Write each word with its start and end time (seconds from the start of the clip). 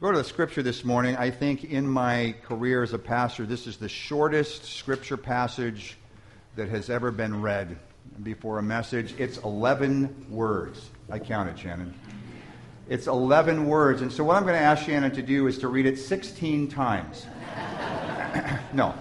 Go 0.00 0.10
to 0.10 0.16
the 0.16 0.24
scripture 0.24 0.62
this 0.62 0.82
morning. 0.82 1.14
I 1.18 1.30
think 1.30 1.64
in 1.64 1.86
my 1.86 2.34
career 2.44 2.82
as 2.82 2.94
a 2.94 2.98
pastor, 2.98 3.44
this 3.44 3.66
is 3.66 3.76
the 3.76 3.88
shortest 3.88 4.64
scripture 4.64 5.18
passage 5.18 5.98
that 6.56 6.70
has 6.70 6.88
ever 6.88 7.10
been 7.10 7.42
read 7.42 7.78
before 8.22 8.58
a 8.58 8.62
message. 8.62 9.14
It's 9.18 9.36
11 9.36 10.28
words. 10.30 10.88
I 11.10 11.18
counted, 11.18 11.58
Shannon. 11.58 11.92
It's 12.88 13.08
11 13.08 13.66
words. 13.66 14.00
And 14.00 14.10
so, 14.10 14.24
what 14.24 14.36
I'm 14.36 14.44
going 14.44 14.54
to 14.54 14.60
ask 14.60 14.86
Shannon 14.86 15.10
to 15.10 15.20
do 15.20 15.48
is 15.48 15.58
to 15.58 15.68
read 15.68 15.84
it 15.84 15.98
16 15.98 16.68
times. 16.68 17.26
no, 18.72 18.94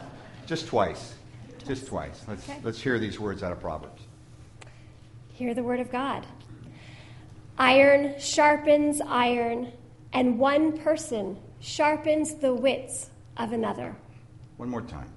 just 0.48 0.68
twice. 0.68 1.14
Just 1.66 1.88
twice. 1.88 2.26
Let's, 2.28 2.44
okay. 2.50 2.60
let's 2.62 2.82
hear 2.82 3.00
these 3.00 3.22
words 3.22 3.42
out 3.42 3.54
of 3.54 3.62
Proverbs. 3.62 4.02
Hear 5.30 5.54
the 5.54 5.64
word 5.64 5.80
of 5.80 5.94
God. 5.94 6.26
Iron 7.58 8.20
sharpens 8.20 9.00
iron, 9.08 9.72
and 10.14 10.40
one 10.40 10.78
person 10.78 11.38
sharpens 11.60 12.36
the 12.36 12.54
wits 12.54 13.10
of 13.38 13.52
another. 13.52 13.96
One 14.58 14.70
more 14.70 14.82
time. 14.82 15.12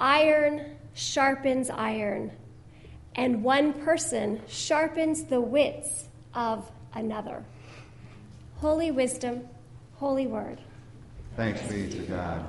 Iron 0.00 0.76
sharpens 0.94 1.70
iron, 1.70 2.30
and 3.14 3.42
one 3.42 3.72
person 3.72 4.40
sharpens 4.48 5.24
the 5.24 5.40
wits 5.40 6.08
of 6.34 6.70
another. 6.94 7.44
Holy 8.56 8.90
wisdom, 8.90 9.48
holy 9.96 10.26
word. 10.26 10.60
Thanks 11.36 11.60
be 11.62 11.88
to 11.90 11.98
God. 12.02 12.46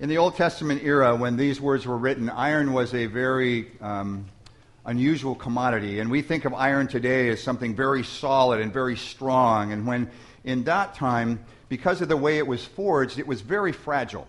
In 0.00 0.08
the 0.08 0.18
Old 0.18 0.36
Testament 0.36 0.82
era, 0.82 1.14
when 1.14 1.36
these 1.36 1.60
words 1.60 1.86
were 1.86 1.96
written, 1.96 2.28
iron 2.28 2.72
was 2.72 2.94
a 2.94 3.06
very 3.06 3.70
um, 3.80 4.26
unusual 4.86 5.34
commodity. 5.34 6.00
And 6.00 6.10
we 6.10 6.22
think 6.22 6.44
of 6.44 6.54
iron 6.54 6.88
today 6.88 7.28
as 7.28 7.42
something 7.42 7.74
very 7.74 8.04
solid 8.04 8.60
and 8.60 8.72
very 8.72 8.96
strong. 8.96 9.72
And 9.72 9.86
when 9.86 10.10
in 10.44 10.64
that 10.64 10.94
time, 10.94 11.44
because 11.68 12.00
of 12.00 12.08
the 12.08 12.16
way 12.16 12.38
it 12.38 12.46
was 12.46 12.64
forged, 12.64 13.18
it 13.18 13.26
was 13.26 13.40
very 13.40 13.72
fragile. 13.72 14.28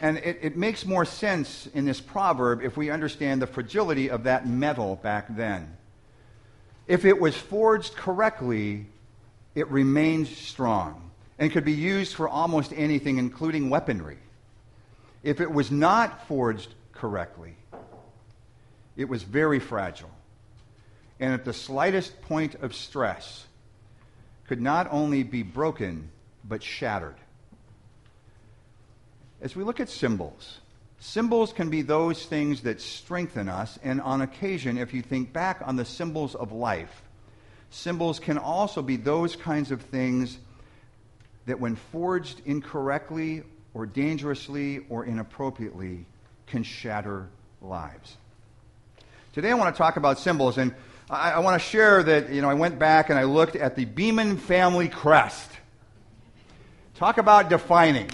And 0.00 0.18
it, 0.18 0.38
it, 0.40 0.56
makes 0.56 0.86
more 0.86 1.04
sense 1.04 1.68
in 1.74 1.84
this 1.84 2.00
proverb 2.00 2.62
if 2.62 2.76
we 2.76 2.88
understand 2.88 3.42
the 3.42 3.46
fragility 3.46 4.08
of 4.08 4.24
that 4.24 4.48
metal 4.48 4.96
back 4.96 5.26
then. 5.36 5.76
If 6.86 7.04
it 7.04 7.20
was 7.20 7.36
forged 7.36 7.96
correctly, 7.96 8.86
it 9.54 9.68
remained 9.68 10.28
strong 10.28 11.10
and 11.38 11.52
could 11.52 11.64
be 11.64 11.72
used 11.72 12.14
for 12.14 12.28
almost 12.28 12.72
anything, 12.74 13.18
including 13.18 13.68
weaponry. 13.68 14.18
If 15.22 15.40
it 15.40 15.50
was 15.50 15.70
not 15.70 16.26
forged 16.26 16.74
correctly, 16.92 17.56
it 19.00 19.08
was 19.08 19.22
very 19.22 19.58
fragile. 19.58 20.10
And 21.18 21.32
at 21.32 21.44
the 21.44 21.52
slightest 21.52 22.20
point 22.22 22.56
of 22.56 22.74
stress, 22.74 23.46
could 24.46 24.60
not 24.60 24.88
only 24.90 25.22
be 25.22 25.42
broken, 25.42 26.10
but 26.44 26.62
shattered. 26.62 27.14
As 29.40 29.56
we 29.56 29.64
look 29.64 29.80
at 29.80 29.88
symbols, 29.88 30.58
symbols 30.98 31.52
can 31.52 31.70
be 31.70 31.82
those 31.82 32.26
things 32.26 32.62
that 32.62 32.80
strengthen 32.80 33.48
us, 33.48 33.78
and 33.82 34.00
on 34.02 34.20
occasion, 34.20 34.76
if 34.76 34.92
you 34.92 35.02
think 35.02 35.32
back 35.32 35.62
on 35.64 35.76
the 35.76 35.84
symbols 35.84 36.34
of 36.34 36.52
life, 36.52 37.02
symbols 37.70 38.18
can 38.18 38.36
also 38.36 38.82
be 38.82 38.96
those 38.96 39.34
kinds 39.34 39.70
of 39.70 39.80
things 39.80 40.36
that, 41.46 41.58
when 41.58 41.76
forged 41.76 42.42
incorrectly 42.44 43.44
or 43.72 43.86
dangerously 43.86 44.84
or 44.90 45.06
inappropriately, 45.06 46.04
can 46.46 46.62
shatter 46.62 47.28
lives. 47.62 48.16
Today 49.32 49.52
I 49.52 49.54
want 49.54 49.72
to 49.72 49.78
talk 49.78 49.96
about 49.96 50.18
symbols, 50.18 50.58
and 50.58 50.74
I, 51.08 51.30
I 51.32 51.38
want 51.38 51.62
to 51.62 51.68
share 51.68 52.02
that, 52.02 52.32
you 52.32 52.42
know, 52.42 52.50
I 52.50 52.54
went 52.54 52.80
back 52.80 53.10
and 53.10 53.18
I 53.18 53.22
looked 53.22 53.54
at 53.54 53.76
the 53.76 53.84
Beeman 53.84 54.38
family 54.38 54.88
crest. 54.88 55.48
Talk 56.96 57.16
about 57.16 57.48
defining. 57.48 58.10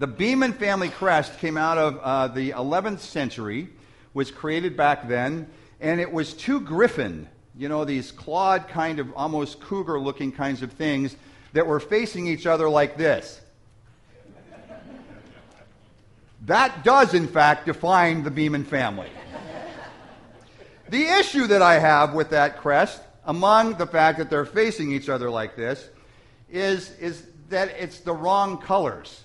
The 0.00 0.08
Beeman 0.08 0.54
family 0.54 0.88
crest 0.88 1.38
came 1.38 1.56
out 1.56 1.78
of 1.78 2.00
uh, 2.02 2.26
the 2.26 2.50
11th 2.50 2.98
century, 2.98 3.68
was 4.14 4.32
created 4.32 4.76
back 4.76 5.06
then, 5.06 5.48
and 5.80 6.00
it 6.00 6.12
was 6.12 6.34
two 6.34 6.60
griffin, 6.60 7.28
you 7.56 7.68
know, 7.68 7.84
these 7.84 8.10
clawed 8.10 8.66
kind 8.66 8.98
of 8.98 9.12
almost 9.14 9.60
cougar 9.60 10.00
looking 10.00 10.32
kinds 10.32 10.62
of 10.62 10.72
things 10.72 11.14
that 11.52 11.68
were 11.68 11.78
facing 11.78 12.26
each 12.26 12.46
other 12.46 12.68
like 12.68 12.96
this. 12.96 13.40
That 16.46 16.82
does, 16.82 17.14
in 17.14 17.28
fact, 17.28 17.66
define 17.66 18.24
the 18.24 18.30
Beeman 18.32 18.64
family. 18.64 19.10
The 20.88 21.04
issue 21.04 21.46
that 21.48 21.60
I 21.60 21.78
have 21.78 22.14
with 22.14 22.30
that 22.30 22.58
crest, 22.58 23.02
among 23.24 23.74
the 23.74 23.86
fact 23.86 24.18
that 24.18 24.30
they're 24.30 24.46
facing 24.46 24.90
each 24.90 25.10
other 25.10 25.28
like 25.28 25.54
this, 25.54 25.86
is, 26.50 26.90
is 26.98 27.26
that 27.50 27.68
it's 27.78 28.00
the 28.00 28.14
wrong 28.14 28.58
colors 28.58 29.22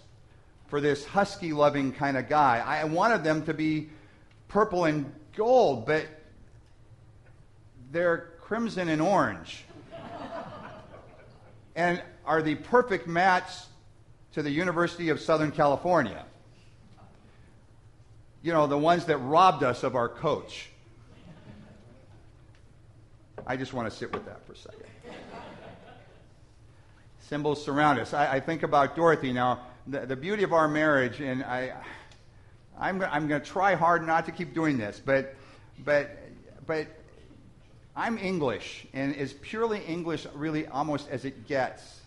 for 0.67 0.81
this 0.81 1.05
husky 1.05 1.53
loving 1.53 1.93
kind 1.93 2.17
of 2.17 2.27
guy. 2.27 2.61
I 2.65 2.83
wanted 2.83 3.23
them 3.23 3.45
to 3.45 3.53
be 3.53 3.89
purple 4.49 4.85
and 4.85 5.13
gold, 5.37 5.85
but 5.85 6.05
they're 7.91 8.31
crimson 8.41 8.89
and 8.89 9.01
orange. 9.01 9.63
and 11.75 12.01
are 12.25 12.41
the 12.41 12.55
perfect 12.55 13.07
match 13.07 13.49
to 14.33 14.43
the 14.43 14.51
University 14.51 15.09
of 15.09 15.21
Southern 15.21 15.51
California. 15.51 16.25
You 18.41 18.51
know, 18.51 18.67
the 18.67 18.77
ones 18.77 19.05
that 19.05 19.17
robbed 19.17 19.63
us 19.63 19.83
of 19.83 19.95
our 19.95 20.09
coach. 20.09 20.69
I 23.45 23.57
just 23.57 23.73
want 23.73 23.89
to 23.89 23.95
sit 23.95 24.11
with 24.13 24.25
that 24.25 24.45
for 24.45 24.53
a 24.53 24.57
second. 24.57 24.85
Symbols 27.19 27.63
surround 27.63 27.99
us. 27.99 28.13
I, 28.13 28.33
I, 28.33 28.39
think 28.39 28.63
about 28.63 28.95
Dorothy 28.95 29.33
now. 29.33 29.65
The, 29.87 30.05
the 30.05 30.15
beauty 30.15 30.43
of 30.43 30.53
our 30.53 30.67
marriage, 30.67 31.19
and 31.19 31.43
I, 31.43 31.73
I'm, 32.77 33.01
I'm 33.01 33.27
going 33.27 33.41
to 33.41 33.47
try 33.47 33.75
hard 33.75 34.05
not 34.05 34.25
to 34.25 34.31
keep 34.31 34.53
doing 34.53 34.77
this, 34.77 35.01
but, 35.03 35.35
but, 35.83 36.17
but 36.67 36.87
I'm 37.95 38.17
English, 38.17 38.87
and 38.93 39.15
as 39.15 39.33
purely 39.33 39.79
English, 39.85 40.25
really 40.33 40.67
almost 40.67 41.09
as 41.09 41.25
it 41.25 41.47
gets. 41.47 42.01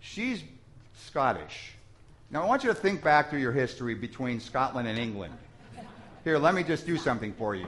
She's 0.00 0.42
Scottish. 0.94 1.72
Now, 2.30 2.42
I 2.42 2.46
want 2.46 2.62
you 2.64 2.68
to 2.68 2.74
think 2.74 3.02
back 3.02 3.30
through 3.30 3.40
your 3.40 3.52
history 3.52 3.94
between 3.94 4.40
Scotland 4.40 4.88
and 4.88 4.98
England. 4.98 5.34
Here, 6.24 6.36
let 6.38 6.54
me 6.54 6.62
just 6.62 6.84
do 6.84 6.96
something 6.96 7.32
for 7.32 7.54
you. 7.54 7.66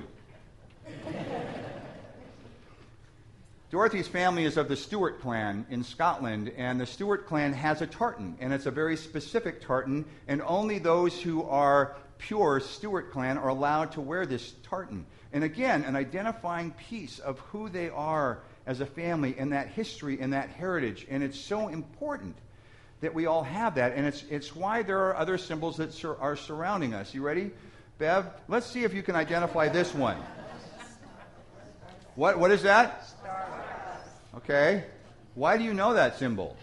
Dorothy's 3.71 4.09
family 4.09 4.45
is 4.45 4.57
of 4.57 4.67
the 4.67 4.75
Stuart 4.75 5.21
clan 5.21 5.65
in 5.71 5.85
Scotland, 5.85 6.53
and 6.57 6.81
the 6.81 6.87
Stuart 6.87 7.29
clan 7.29 7.53
has 7.53 7.81
a 7.81 7.87
tartan, 7.87 8.37
and 8.41 8.53
it's 8.53 8.67
a 8.67 8.71
very 8.73 8.97
specific 8.97 9.65
tartan, 9.65 10.05
and 10.27 10.43
only 10.43 10.81
those 10.81 11.21
who 11.23 11.45
are 11.45 11.95
pure 12.19 12.59
Stuart 12.59 13.13
clan 13.13 13.39
are 13.39 13.49
allowed 13.49 13.93
to 13.93 14.01
wear 14.01 14.27
this 14.27 14.55
tartan. 14.65 15.07
And 15.33 15.45
again, 15.45 15.85
an 15.85 15.95
identifying 15.95 16.73
piece 16.73 17.21
of 17.21 17.39
who 17.39 17.69
they 17.69 17.91
are 17.91 18.41
as 18.67 18.81
a 18.81 18.87
family 18.87 19.37
and 19.39 19.53
that 19.53 19.69
history 19.69 20.21
and 20.21 20.33
that 20.33 20.49
heritage. 20.49 21.07
And 21.09 21.23
it's 21.23 21.39
so 21.39 21.69
important 21.69 22.35
that 23.03 23.15
we 23.15 23.27
all 23.27 23.45
have 23.45 23.77
that. 23.77 23.93
And 23.95 24.05
it's, 24.05 24.25
it's 24.29 24.55
why 24.55 24.83
there 24.83 24.99
are 24.99 25.17
other 25.17 25.39
symbols 25.39 25.77
that 25.77 25.93
sur- 25.93 26.17
are 26.17 26.35
surrounding 26.35 26.93
us. 26.93 27.15
You 27.15 27.23
ready? 27.23 27.53
Bev, 27.99 28.27
let's 28.49 28.67
see 28.67 28.83
if 28.83 28.93
you 28.93 29.05
can 29.05 29.15
identify 29.15 29.69
this 29.69 29.95
one. 29.95 30.17
What, 32.17 32.41
what 32.41 32.51
is 32.51 32.65
that? 32.65 33.07
Okay? 34.37 34.85
Why 35.35 35.57
do 35.57 35.65
you 35.65 35.75
know 35.75 35.95
that 35.95 36.19
symbol? 36.19 36.57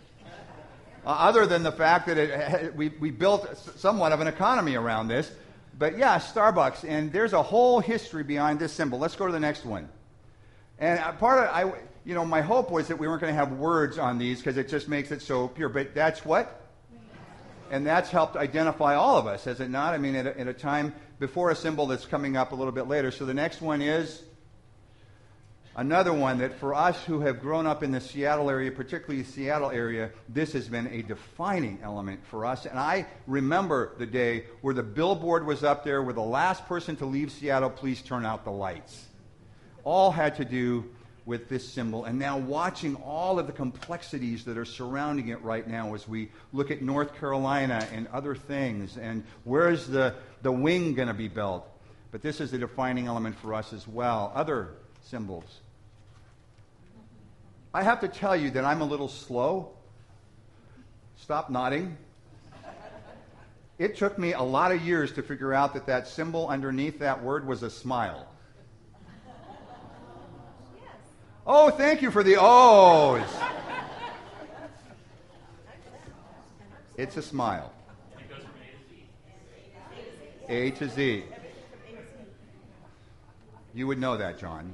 Uh, 1.05 1.11
other 1.11 1.45
than 1.45 1.63
the 1.63 1.71
fact 1.71 2.07
that 2.07 2.17
it, 2.17 2.75
we, 2.75 2.89
we 2.89 3.11
built 3.11 3.57
somewhat 3.77 4.11
of 4.11 4.19
an 4.19 4.27
economy 4.27 4.75
around 4.75 5.07
this. 5.07 5.31
But 5.77 5.97
yeah, 5.97 6.17
Starbucks. 6.19 6.83
And 6.87 7.11
there's 7.11 7.33
a 7.33 7.41
whole 7.41 7.79
history 7.79 8.23
behind 8.23 8.59
this 8.59 8.73
symbol. 8.73 8.99
Let's 8.99 9.15
go 9.15 9.25
to 9.25 9.31
the 9.31 9.39
next 9.39 9.65
one. 9.65 9.89
And 10.79 10.99
uh, 10.99 11.13
part 11.13 11.43
of 11.43 11.49
I, 11.53 11.79
you 12.03 12.13
know, 12.13 12.25
my 12.25 12.41
hope 12.41 12.71
was 12.71 12.87
that 12.87 12.97
we 12.97 13.07
weren't 13.07 13.21
going 13.21 13.33
to 13.33 13.37
have 13.37 13.53
words 13.53 13.97
on 13.97 14.17
these 14.17 14.39
because 14.39 14.57
it 14.57 14.69
just 14.69 14.87
makes 14.87 15.11
it 15.11 15.21
so 15.21 15.47
pure. 15.47 15.69
But 15.69 15.93
that's 15.93 16.25
what? 16.25 16.61
And 17.69 17.85
that's 17.85 18.09
helped 18.09 18.37
identify 18.37 18.95
all 18.95 19.17
of 19.17 19.27
us, 19.27 19.43
has 19.43 19.59
it 19.59 19.69
not? 19.69 19.93
I 19.93 19.97
mean, 19.97 20.15
at 20.15 20.25
a, 20.25 20.39
at 20.39 20.47
a 20.47 20.53
time 20.53 20.93
before 21.19 21.51
a 21.51 21.55
symbol 21.55 21.85
that's 21.85 22.05
coming 22.05 22.37
up 22.37 22.53
a 22.53 22.55
little 22.55 22.71
bit 22.71 22.87
later. 22.87 23.11
So 23.11 23.25
the 23.25 23.33
next 23.33 23.61
one 23.61 23.81
is 23.81 24.23
Another 25.77 26.11
one 26.11 26.39
that 26.39 26.55
for 26.59 26.73
us 26.73 27.03
who 27.03 27.19
have 27.19 27.39
grown 27.39 27.67
up 27.67 27.83
in 27.83 27.91
the 27.91 28.01
Seattle 28.01 28.49
area, 28.49 28.71
particularly 28.71 29.21
the 29.21 29.31
Seattle 29.31 29.69
area, 29.69 30.09
this 30.27 30.53
has 30.53 30.67
been 30.67 30.87
a 30.87 31.03
defining 31.03 31.77
element 31.83 32.25
for 32.25 32.47
us. 32.47 32.65
And 32.65 32.79
I 32.79 33.05
remember 33.27 33.93
the 33.99 34.07
day 34.07 34.45
where 34.61 34.73
the 34.73 34.81
billboard 34.81 35.45
was 35.45 35.63
up 35.63 35.83
there 35.83 36.01
where 36.01 36.15
the 36.15 36.21
last 36.21 36.65
person 36.65 36.95
to 36.95 37.05
leave 37.05 37.31
Seattle, 37.31 37.69
please 37.69 38.01
turn 38.01 38.25
out 38.25 38.43
the 38.43 38.49
lights. 38.49 39.05
All 39.83 40.09
had 40.09 40.37
to 40.37 40.45
do 40.45 40.83
with 41.27 41.47
this 41.47 41.69
symbol. 41.69 42.05
And 42.05 42.17
now 42.17 42.39
watching 42.39 42.95
all 42.95 43.37
of 43.37 43.45
the 43.45 43.53
complexities 43.53 44.45
that 44.45 44.57
are 44.57 44.65
surrounding 44.65 45.27
it 45.27 45.43
right 45.43 45.67
now 45.67 45.93
as 45.93 46.07
we 46.07 46.31
look 46.53 46.71
at 46.71 46.81
North 46.81 47.19
Carolina 47.19 47.87
and 47.93 48.07
other 48.07 48.33
things 48.33 48.97
and 48.97 49.23
where's 49.43 49.85
the, 49.85 50.15
the 50.41 50.51
wing 50.51 50.95
going 50.95 51.07
to 51.07 51.13
be 51.13 51.27
built. 51.27 51.67
But 52.09 52.23
this 52.23 52.41
is 52.41 52.49
the 52.49 52.57
defining 52.57 53.05
element 53.05 53.35
for 53.37 53.53
us 53.53 53.73
as 53.73 53.87
well. 53.87 54.31
Other 54.33 54.69
symbols 55.03 55.59
I 57.73 57.83
have 57.83 57.99
to 58.01 58.07
tell 58.07 58.35
you 58.35 58.49
that 58.51 58.63
I'm 58.63 58.81
a 58.81 58.85
little 58.85 59.09
slow. 59.09 59.73
Stop 61.15 61.49
nodding. 61.49 61.97
It 63.77 63.95
took 63.95 64.17
me 64.17 64.33
a 64.33 64.41
lot 64.41 64.71
of 64.71 64.81
years 64.81 65.11
to 65.13 65.21
figure 65.21 65.53
out 65.53 65.73
that 65.75 65.85
that 65.85 66.07
symbol 66.07 66.47
underneath 66.47 66.97
that 66.99 67.23
word 67.23 67.45
was 67.45 67.61
a 67.63 67.69
smile. 67.69 68.27
Oh, 71.45 71.69
thank 71.69 72.01
you 72.01 72.09
for 72.11 72.23
the 72.23 72.37
O's. 72.39 73.21
It's 76.97 77.15
a 77.15 77.21
smile. 77.21 77.71
A 80.49 80.71
to 80.71 80.89
Z. 80.89 81.23
You 83.73 83.85
would 83.85 83.99
know 83.99 84.17
that, 84.17 84.39
John. 84.39 84.73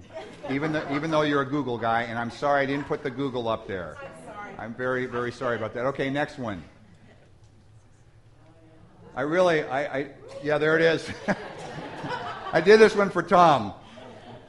Even, 0.49 0.73
the, 0.73 0.93
even 0.93 1.09
though 1.09 1.21
you're 1.21 1.41
a 1.41 1.49
Google 1.49 1.77
guy, 1.77 2.03
and 2.03 2.19
I'm 2.19 2.31
sorry 2.31 2.63
I 2.63 2.65
didn't 2.65 2.85
put 2.85 3.01
the 3.01 3.09
Google 3.09 3.47
up 3.47 3.67
there. 3.67 3.97
I'm 4.57 4.73
very, 4.73 5.05
very 5.05 5.31
sorry 5.31 5.55
about 5.55 5.73
that. 5.73 5.85
Okay, 5.87 6.09
next 6.09 6.37
one. 6.37 6.63
I 9.15 9.21
really, 9.21 9.63
I, 9.63 9.99
I 9.99 10.07
yeah, 10.43 10.57
there 10.57 10.75
it 10.75 10.81
is. 10.81 11.09
I 12.53 12.61
did 12.61 12.79
this 12.79 12.95
one 12.95 13.09
for 13.09 13.23
Tom. 13.23 13.73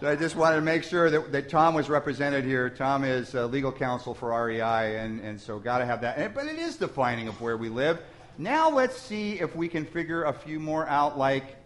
So 0.01 0.09
I 0.09 0.17
just 0.17 0.37
wanted 0.37 0.57
to 0.57 0.63
make 0.63 0.83
sure 0.83 1.09
that, 1.09 1.33
that 1.33 1.49
Tom 1.49 1.75
was 1.75 1.89
represented 1.89 2.45
here. 2.45 2.69
Tom 2.69 3.05
is 3.05 3.35
uh, 3.35 3.47
legal 3.47 3.73
counsel 3.73 4.13
for 4.13 4.45
REI, 4.45 4.99
and, 4.99 5.21
and 5.21 5.41
so 5.41 5.59
got 5.59 5.79
to 5.79 5.87
have 5.87 6.01
that. 6.01 6.19
And, 6.19 6.35
but 6.35 6.47
it 6.47 6.59
is 6.59 6.77
defining 6.77 7.29
of 7.29 7.41
where 7.41 7.57
we 7.57 7.69
live. 7.69 8.01
Now 8.37 8.69
let's 8.69 8.99
see 8.99 9.41
if 9.41 9.55
we 9.55 9.69
can 9.69 9.85
figure 9.85 10.25
a 10.25 10.33
few 10.33 10.59
more 10.59 10.89
out. 10.89 11.17
Like, 11.17 11.57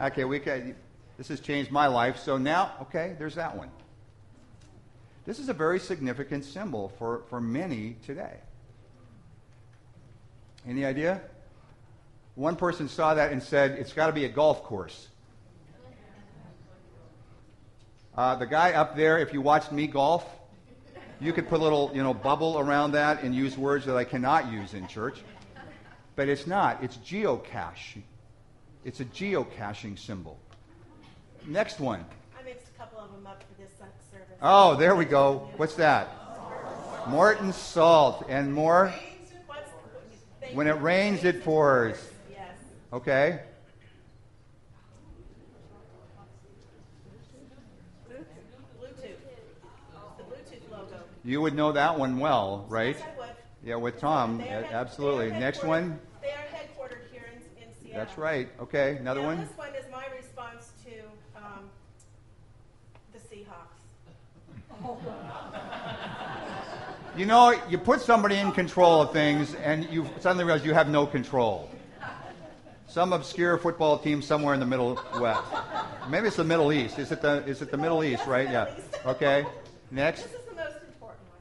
okay, 0.00 0.24
we 0.24 0.40
can. 0.40 0.74
This 1.16 1.28
has 1.28 1.40
changed 1.40 1.70
my 1.70 1.86
life. 1.86 2.18
So 2.18 2.38
now, 2.38 2.72
okay, 2.82 3.14
there's 3.18 3.36
that 3.36 3.56
one. 3.56 3.70
This 5.26 5.38
is 5.38 5.48
a 5.48 5.54
very 5.54 5.78
significant 5.78 6.44
symbol 6.44 6.92
for, 6.98 7.22
for 7.30 7.40
many 7.40 7.96
today. 8.04 8.36
Any 10.66 10.84
idea? 10.84 11.20
One 12.34 12.56
person 12.56 12.88
saw 12.88 13.14
that 13.14 13.32
and 13.32 13.42
said, 13.42 13.72
it's 13.72 13.92
got 13.92 14.08
to 14.08 14.12
be 14.12 14.24
a 14.24 14.28
golf 14.28 14.64
course. 14.64 15.08
Uh, 18.16 18.36
the 18.36 18.46
guy 18.46 18.72
up 18.72 18.96
there, 18.96 19.18
if 19.18 19.32
you 19.32 19.40
watched 19.40 19.72
me 19.72 19.86
golf, 19.86 20.24
you 21.20 21.32
could 21.32 21.48
put 21.48 21.60
a 21.60 21.62
little, 21.62 21.90
you 21.94 22.02
know, 22.02 22.12
bubble 22.12 22.58
around 22.58 22.92
that 22.92 23.22
and 23.22 23.34
use 23.34 23.56
words 23.56 23.86
that 23.86 23.96
I 23.96 24.04
cannot 24.04 24.52
use 24.52 24.74
in 24.74 24.86
church. 24.88 25.18
But 26.16 26.28
it's 26.28 26.46
not. 26.46 26.82
It's 26.82 26.96
geocache. 26.98 28.02
It's 28.84 29.00
a 29.00 29.04
geocaching 29.04 29.98
symbol. 29.98 30.38
Next 31.46 31.80
one. 31.80 32.04
I 32.38 32.42
mixed 32.42 32.68
a 32.68 32.78
couple 32.78 33.00
of 33.00 33.12
them 33.12 33.26
up 33.26 33.42
for 33.42 33.62
this 33.62 33.70
service. 34.10 34.38
Oh, 34.40 34.76
there 34.76 34.94
we 34.96 35.04
go. 35.04 35.50
What's 35.56 35.74
that? 35.76 36.08
Morton 37.08 37.52
salt 37.52 38.24
and 38.28 38.52
more. 38.52 38.94
When 40.52 40.66
it 40.66 40.80
rains, 40.80 41.24
it 41.24 41.44
pours. 41.44 41.96
Yes. 42.30 42.50
Okay. 42.92 43.40
Bluetooth. 48.08 49.18
The 50.16 50.22
Bluetooth 50.22 50.70
logo. 50.70 51.02
You 51.24 51.40
would 51.40 51.54
know 51.54 51.72
that 51.72 51.98
one 51.98 52.20
well, 52.20 52.66
right? 52.68 52.96
Yes, 52.96 53.04
I 53.04 53.18
would. 53.18 53.30
Yeah, 53.64 53.76
with 53.76 53.98
Tom. 53.98 54.40
Absolutely. 54.40 55.30
Next 55.30 55.64
one. 55.64 55.98
They 56.22 56.28
are 56.28 56.44
headquartered 56.52 57.10
here 57.10 57.24
in, 57.56 57.68
Seattle. 57.82 57.98
That's 57.98 58.16
right. 58.16 58.48
Okay. 58.60 58.96
Another 58.96 59.22
one. 59.22 59.40
This 59.40 59.56
one 59.56 59.74
is 59.74 59.86
my 59.90 60.06
response 60.16 60.70
to 60.84 60.92
um, 61.36 61.70
the 63.12 63.18
Seahawks. 63.18 63.74
You 67.16 67.26
know, 67.26 67.54
you 67.68 67.78
put 67.78 68.00
somebody 68.00 68.38
in 68.38 68.50
control 68.50 69.02
of 69.02 69.12
things, 69.12 69.54
and 69.54 69.88
you 69.88 70.04
suddenly 70.18 70.42
realize 70.42 70.64
you 70.64 70.74
have 70.74 70.88
no 70.88 71.06
control. 71.06 71.70
Some 72.88 73.12
obscure 73.12 73.56
football 73.56 73.98
team 73.98 74.20
somewhere 74.20 74.52
in 74.52 74.58
the 74.58 74.66
Middle 74.66 75.00
West. 75.20 75.42
Maybe 76.08 76.26
it's 76.26 76.36
the 76.36 76.42
Middle 76.42 76.72
East. 76.72 76.98
Is 76.98 77.12
it 77.12 77.22
the 77.22 77.44
Is 77.46 77.62
it 77.62 77.70
the 77.70 77.76
Middle 77.76 78.02
East? 78.02 78.26
Right? 78.26 78.50
Yeah. 78.50 78.74
Okay. 79.06 79.46
Next. 79.92 80.22
This 80.22 80.32
is 80.32 80.38
the 80.48 80.54
most 80.56 80.76
important 80.88 81.20
one. 81.30 81.38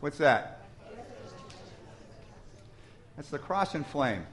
What's 0.00 0.18
that? 0.18 0.60
That's 3.16 3.30
the 3.30 3.38
cross 3.38 3.74
and 3.74 3.86
flame 3.86 4.26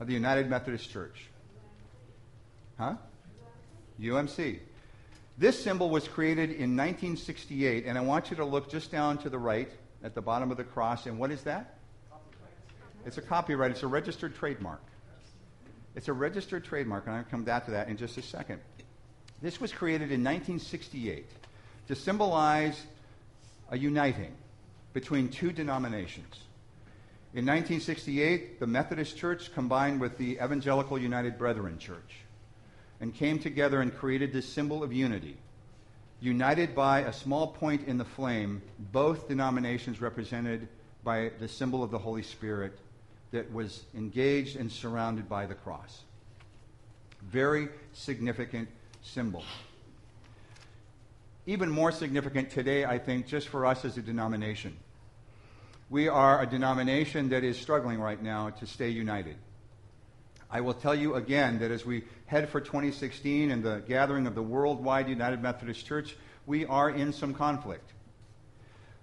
of 0.00 0.08
the 0.08 0.12
United 0.12 0.50
Methodist 0.50 0.90
Church. 0.90 1.26
Huh? 2.78 2.94
UMC. 4.00 4.58
This 5.36 5.60
symbol 5.60 5.90
was 5.90 6.06
created 6.06 6.50
in 6.50 6.76
1968, 6.76 7.86
and 7.86 7.98
I 7.98 8.00
want 8.00 8.30
you 8.30 8.36
to 8.36 8.44
look 8.44 8.70
just 8.70 8.92
down 8.92 9.18
to 9.18 9.28
the 9.28 9.38
right 9.38 9.70
at 10.04 10.14
the 10.14 10.22
bottom 10.22 10.52
of 10.52 10.56
the 10.56 10.64
cross. 10.64 11.06
And 11.06 11.18
what 11.18 11.32
is 11.32 11.42
that? 11.42 11.78
It's 13.04 13.18
a 13.18 13.22
copyright. 13.22 13.72
It's 13.72 13.82
a 13.82 13.88
registered 13.88 14.36
trademark. 14.36 14.80
It's 15.96 16.06
a 16.08 16.12
registered 16.12 16.64
trademark, 16.64 17.06
and 17.06 17.16
I'll 17.16 17.24
come 17.24 17.42
back 17.42 17.64
to 17.64 17.72
that 17.72 17.88
in 17.88 17.96
just 17.96 18.16
a 18.16 18.22
second. 18.22 18.60
This 19.42 19.60
was 19.60 19.72
created 19.72 20.12
in 20.12 20.22
1968 20.22 21.26
to 21.88 21.94
symbolize 21.96 22.80
a 23.70 23.78
uniting 23.78 24.32
between 24.92 25.28
two 25.28 25.50
denominations. 25.50 26.40
In 27.34 27.44
1968, 27.44 28.60
the 28.60 28.66
Methodist 28.66 29.16
Church 29.16 29.52
combined 29.52 30.00
with 30.00 30.16
the 30.16 30.34
Evangelical 30.34 30.96
United 30.96 31.36
Brethren 31.36 31.78
Church 31.78 32.23
and 33.00 33.14
came 33.14 33.38
together 33.38 33.80
and 33.80 33.94
created 33.94 34.32
this 34.32 34.48
symbol 34.48 34.82
of 34.82 34.92
unity. 34.92 35.36
United 36.20 36.74
by 36.74 37.00
a 37.00 37.12
small 37.12 37.48
point 37.48 37.86
in 37.86 37.98
the 37.98 38.04
flame, 38.04 38.62
both 38.92 39.28
denominations 39.28 40.00
represented 40.00 40.68
by 41.02 41.30
the 41.38 41.48
symbol 41.48 41.82
of 41.82 41.90
the 41.90 41.98
Holy 41.98 42.22
Spirit 42.22 42.78
that 43.30 43.52
was 43.52 43.84
engaged 43.94 44.56
and 44.56 44.70
surrounded 44.70 45.28
by 45.28 45.44
the 45.44 45.54
cross. 45.54 46.02
Very 47.22 47.68
significant 47.92 48.68
symbol. 49.02 49.42
Even 51.46 51.68
more 51.68 51.92
significant 51.92 52.50
today, 52.50 52.84
I 52.84 52.98
think, 52.98 53.26
just 53.26 53.48
for 53.48 53.66
us 53.66 53.84
as 53.84 53.98
a 53.98 54.02
denomination. 54.02 54.76
We 55.90 56.08
are 56.08 56.42
a 56.42 56.46
denomination 56.46 57.28
that 57.28 57.44
is 57.44 57.58
struggling 57.58 58.00
right 58.00 58.22
now 58.22 58.50
to 58.50 58.66
stay 58.66 58.88
united. 58.88 59.36
I 60.54 60.60
will 60.60 60.74
tell 60.74 60.94
you 60.94 61.16
again 61.16 61.58
that 61.58 61.72
as 61.72 61.84
we 61.84 62.04
head 62.26 62.48
for 62.48 62.60
2016 62.60 63.50
and 63.50 63.60
the 63.60 63.82
gathering 63.88 64.28
of 64.28 64.36
the 64.36 64.42
worldwide 64.42 65.08
United 65.08 65.42
Methodist 65.42 65.84
Church, 65.84 66.14
we 66.46 66.64
are 66.64 66.88
in 66.88 67.12
some 67.12 67.34
conflict. 67.34 67.90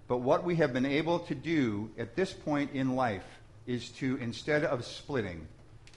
But 0.08 0.22
what 0.22 0.44
we 0.44 0.56
have 0.56 0.72
been 0.72 0.86
able 0.86 1.18
to 1.18 1.34
do 1.34 1.90
at 1.98 2.16
this 2.16 2.32
point 2.32 2.70
in 2.72 2.96
life 2.96 3.26
is 3.66 3.90
to, 3.98 4.16
instead 4.16 4.64
of 4.64 4.86
splitting, 4.86 5.46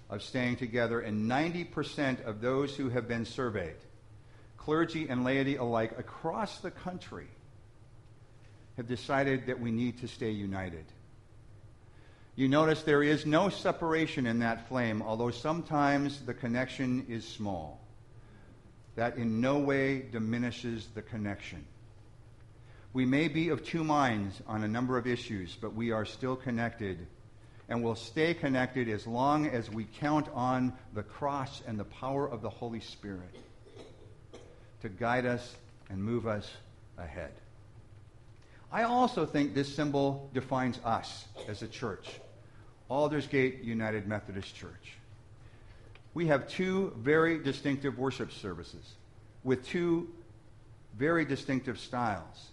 of 0.10 0.24
staying 0.24 0.58
together, 0.58 1.00
and 1.00 1.32
90% 1.32 2.25
of 2.25 2.41
those 2.41 2.75
who 2.75 2.89
have 2.89 3.08
been 3.08 3.24
surveyed, 3.24 3.77
clergy 4.58 5.08
and 5.08 5.24
laity 5.24 5.56
alike 5.56 5.98
across 5.98 6.60
the 6.60 6.72
country, 6.72 7.30
have 8.75 8.89
decided 8.89 9.46
that 9.46 9.62
we 9.62 9.72
need 9.72 10.01
to 10.01 10.10
stay 10.10 10.32
united. 10.32 10.84
You 12.36 12.50
notice 12.50 12.84
there 12.84 13.04
is 13.04 13.25
no 13.25 13.48
separation 13.48 14.25
in 14.25 14.39
that 14.39 14.68
flame, 14.68 15.01
although 15.01 15.32
sometimes 15.32 16.22
the 16.22 16.34
connection 16.34 17.06
is 17.08 17.25
small. 17.25 17.82
That 18.96 19.15
in 19.15 19.39
no 19.39 19.60
way 19.60 20.01
diminishes 20.12 20.88
the 20.94 21.01
connection. 21.01 21.65
We 22.92 23.06
may 23.06 23.30
be 23.30 23.50
of 23.50 23.65
two 23.65 23.84
minds 23.84 24.42
on 24.48 24.63
a 24.63 24.68
number 24.68 24.98
of 24.98 25.08
issues, 25.08 25.56
but 25.56 25.74
we 25.74 25.92
are 25.92 26.06
still 26.06 26.36
connected 26.36 27.08
and 27.68 27.84
will 27.84 27.96
stay 27.96 28.34
connected 28.34 28.89
as 28.89 29.08
long 29.08 29.48
as 29.48 29.70
we 29.70 29.86
count 30.00 30.27
on 30.34 30.74
the 30.94 31.04
cross 31.04 31.62
and 31.65 31.80
the 31.80 31.86
power 31.86 32.30
of 32.30 32.42
the 32.42 32.50
Holy 32.50 32.80
Spirit 32.80 33.36
to 34.82 34.89
guide 34.89 35.25
us 35.25 35.56
and 35.89 36.04
move 36.04 36.27
us 36.27 36.50
ahead. 36.98 37.32
I 38.72 38.84
also 38.84 39.25
think 39.25 39.54
this 39.54 39.74
symbol 39.74 40.30
defines 40.34 40.80
us 40.84 41.25
as 41.48 41.62
a 41.62 41.68
church, 41.68 42.20
Aldersgate 42.89 43.63
United 43.63 44.08
Methodist 44.08 44.56
Church. 44.56 44.98
We 46.13 46.27
have 46.27 46.48
two 46.48 46.94
very 46.98 47.39
distinctive 47.39 47.98
worship 47.98 48.32
services 48.32 48.94
with 49.44 49.65
two 49.65 50.10
very 50.98 51.25
distinctive 51.25 51.80
styles. 51.80 52.51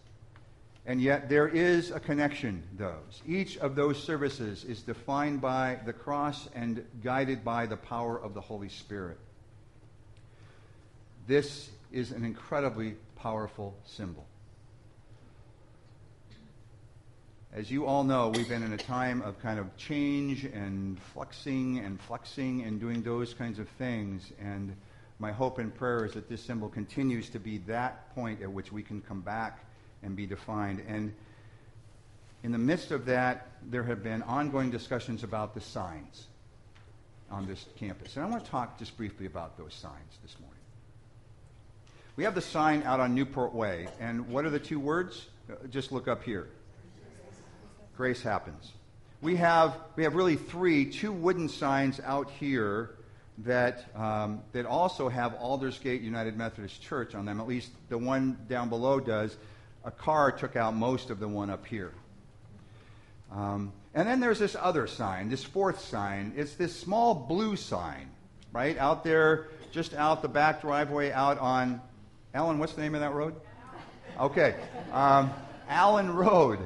And 0.85 1.01
yet 1.01 1.29
there 1.29 1.47
is 1.47 1.93
a 1.93 2.01
connection, 2.01 2.65
those. 2.77 3.23
Each 3.27 3.57
of 3.59 3.77
those 3.77 4.03
services 4.03 4.65
is 4.65 4.83
defined 4.83 5.41
by 5.41 5.79
the 5.87 5.93
cross 5.93 6.49
and 6.55 6.85
guided 7.05 7.45
by 7.45 7.67
the 7.67 7.77
power 7.77 8.21
of 8.21 8.35
the 8.35 8.41
Holy 8.41 8.69
Spirit. 8.69 9.19
This 11.29 11.71
is 11.93 12.11
an 12.11 12.25
incredibly 12.25 12.97
powerful 13.17 13.77
symbol. 13.85 14.27
As 17.55 17.71
you 17.71 17.85
all 17.85 18.03
know, 18.03 18.31
we've 18.31 18.49
been 18.49 18.63
in 18.63 18.73
a 18.73 18.79
time 18.79 19.21
of 19.21 19.39
kind 19.43 19.59
of 19.59 19.77
change 19.77 20.45
and 20.45 20.99
fluxing 21.15 21.85
and 21.85 22.01
fluxing 22.01 22.67
and 22.67 22.81
doing 22.81 23.03
those 23.03 23.35
kinds 23.35 23.59
of 23.59 23.69
things. 23.69 24.33
And 24.41 24.75
my 25.19 25.33
hope 25.33 25.59
and 25.59 25.75
prayer 25.75 26.07
is 26.07 26.15
that 26.15 26.31
this 26.31 26.43
symbol 26.43 26.71
continues 26.71 27.29
to 27.29 27.39
be 27.39 27.59
that 27.59 28.15
point 28.15 28.41
at 28.41 28.51
which 28.51 28.73
we 28.73 28.83
can 28.83 29.03
come 29.03 29.21
back 29.21 29.67
and 30.03 30.17
be 30.17 30.27
defined. 30.27 30.83
And 30.89 31.13
in 32.43 32.53
the 32.53 32.59
midst 32.59 32.91
of 32.91 33.05
that, 33.05 33.49
there 33.71 33.83
have 33.83 34.03
been 34.03 34.23
ongoing 34.23 34.71
discussions 34.71 35.23
about 35.23 35.53
the 35.53 35.61
signs 35.61 36.29
on 37.31 37.47
this 37.47 37.67
campus. 37.77 38.17
And 38.17 38.25
I 38.25 38.29
want 38.31 38.47
to 38.47 38.51
talk 38.51 38.79
just 38.79 38.97
briefly 38.97 39.27
about 39.27 39.59
those 39.59 39.75
signs 39.75 40.19
this 40.23 40.35
morning. 40.41 40.59
We 42.17 42.25
have 42.25 42.35
the 42.35 42.41
sign 42.41 42.83
out 42.85 42.99
on 42.99 43.15
Newport 43.15 43.53
Way, 43.53 43.89
and 44.01 44.29
what 44.29 44.47
are 44.47 44.51
the 44.51 44.59
two 44.59 44.81
words? 44.81 45.27
Uh, 45.51 45.67
just 45.69 45.93
look 45.93 46.09
up 46.09 46.23
here. 46.23 46.49
Grace 47.97 48.23
happens. 48.23 48.73
We 49.21 49.37
have, 49.37 49.77
we 49.97 50.03
have 50.05 50.15
really 50.15 50.37
three, 50.37 50.87
two 50.87 51.13
wooden 51.13 51.49
signs 51.49 52.01
out 52.01 52.31
here 52.31 52.91
that, 53.39 53.85
um, 53.95 54.41
that 54.53 54.67
also 54.67 55.09
have 55.09 55.35
Aldersgate 55.35 56.01
United 56.01 56.37
Methodist 56.37 56.83
Church 56.83 57.15
on 57.15 57.25
them. 57.25 57.41
At 57.41 57.47
least 57.47 57.71
the 57.89 57.99
one 57.99 58.39
down 58.49 58.69
below 58.69 58.99
does. 58.99 59.37
A 59.85 59.91
car 59.91 60.33
took 60.33 60.57
out 60.57 60.75
most 60.75 61.11
of 61.11 61.21
the 61.21 61.29
one 61.29 61.51
up 61.51 61.67
here. 61.67 61.93
Um, 63.31 63.73
and 63.95 64.09
then 64.09 64.21
there's 64.21 64.39
this 64.39 64.57
other 64.59 64.87
sign, 64.87 65.29
this 65.29 65.45
fourth 65.45 65.81
sign. 65.81 66.33
It's 66.37 66.55
this 66.55 66.75
small 66.75 67.15
blue 67.15 67.57
sign, 67.57 68.11
right? 68.53 68.77
Out 68.79 69.05
there, 69.05 69.49
just 69.71 69.95
out 69.95 70.23
the 70.23 70.29
back 70.29 70.63
driveway, 70.63 71.13
out 71.13 71.39
on, 71.39 71.81
Allen, 72.35 72.59
what's 72.59 72.73
the 72.73 72.81
name 72.81 72.95
of 72.95 73.01
that 73.03 73.13
road? 73.13 73.35
Okay. 74.19 74.55
Um, 74.93 75.31
Allen 75.69 76.15
Road. 76.15 76.59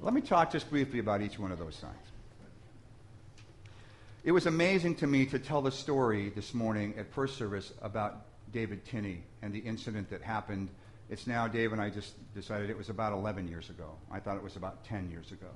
Let 0.00 0.14
me 0.14 0.20
talk 0.20 0.52
just 0.52 0.70
briefly 0.70 0.98
about 0.98 1.22
each 1.22 1.38
one 1.38 1.52
of 1.52 1.58
those 1.58 1.76
signs. 1.76 1.94
It 4.24 4.32
was 4.32 4.46
amazing 4.46 4.96
to 4.96 5.06
me 5.06 5.26
to 5.26 5.38
tell 5.38 5.62
the 5.62 5.72
story 5.72 6.30
this 6.30 6.52
morning 6.52 6.94
at 6.98 7.12
first 7.12 7.36
service 7.38 7.72
about 7.82 8.26
David 8.52 8.84
Tinney 8.84 9.22
and 9.42 9.52
the 9.52 9.60
incident 9.60 10.10
that 10.10 10.22
happened 10.22 10.68
it's 11.10 11.26
now, 11.26 11.48
Dave 11.48 11.72
and 11.72 11.82
I 11.82 11.90
just 11.90 12.12
decided 12.34 12.70
it 12.70 12.78
was 12.78 12.88
about 12.88 13.12
11 13.12 13.48
years 13.48 13.68
ago. 13.68 13.90
I 14.12 14.20
thought 14.20 14.36
it 14.36 14.44
was 14.44 14.54
about 14.54 14.84
10 14.84 15.10
years 15.10 15.32
ago. 15.32 15.48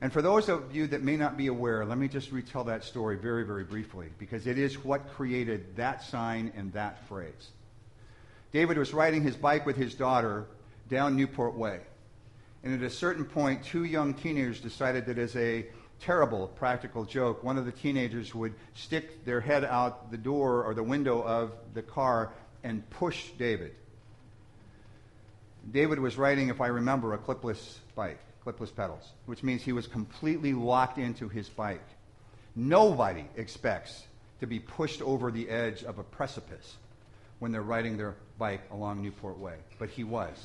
And 0.00 0.12
for 0.12 0.20
those 0.20 0.48
of 0.48 0.74
you 0.74 0.88
that 0.88 1.04
may 1.04 1.16
not 1.16 1.36
be 1.36 1.46
aware, 1.46 1.84
let 1.84 1.96
me 1.96 2.08
just 2.08 2.32
retell 2.32 2.64
that 2.64 2.82
story 2.82 3.16
very, 3.16 3.44
very 3.44 3.62
briefly, 3.62 4.08
because 4.18 4.48
it 4.48 4.58
is 4.58 4.84
what 4.84 5.14
created 5.14 5.76
that 5.76 6.02
sign 6.02 6.52
and 6.56 6.72
that 6.72 7.06
phrase. 7.06 7.50
David 8.50 8.78
was 8.78 8.92
riding 8.92 9.22
his 9.22 9.36
bike 9.36 9.64
with 9.64 9.76
his 9.76 9.94
daughter 9.94 10.46
down 10.90 11.16
Newport 11.16 11.54
Way. 11.54 11.78
And 12.64 12.74
at 12.74 12.82
a 12.82 12.90
certain 12.90 13.24
point, 13.24 13.64
two 13.64 13.84
young 13.84 14.14
teenagers 14.14 14.60
decided 14.60 15.06
that 15.06 15.18
as 15.18 15.34
a 15.36 15.66
terrible 16.00 16.48
practical 16.48 17.04
joke, 17.04 17.42
one 17.42 17.58
of 17.58 17.64
the 17.64 17.72
teenagers 17.72 18.34
would 18.34 18.54
stick 18.74 19.24
their 19.24 19.40
head 19.40 19.64
out 19.64 20.10
the 20.10 20.16
door 20.16 20.64
or 20.64 20.74
the 20.74 20.82
window 20.82 21.22
of 21.22 21.52
the 21.74 21.82
car 21.82 22.32
and 22.62 22.88
push 22.90 23.30
David. 23.38 23.74
David 25.70 26.00
was 26.00 26.16
riding, 26.16 26.48
if 26.48 26.60
I 26.60 26.68
remember, 26.68 27.14
a 27.14 27.18
clipless 27.18 27.78
bike, 27.94 28.18
clipless 28.44 28.74
pedals, 28.74 29.12
which 29.26 29.42
means 29.42 29.62
he 29.62 29.72
was 29.72 29.86
completely 29.86 30.52
locked 30.52 30.98
into 30.98 31.28
his 31.28 31.48
bike. 31.48 31.86
Nobody 32.56 33.24
expects 33.36 34.04
to 34.40 34.46
be 34.46 34.58
pushed 34.58 35.02
over 35.02 35.30
the 35.30 35.48
edge 35.48 35.84
of 35.84 35.98
a 35.98 36.02
precipice 36.02 36.76
when 37.38 37.52
they're 37.52 37.62
riding 37.62 37.96
their 37.96 38.16
bike 38.38 38.62
along 38.72 39.02
Newport 39.02 39.38
Way, 39.38 39.54
but 39.78 39.88
he 39.88 40.04
was. 40.04 40.36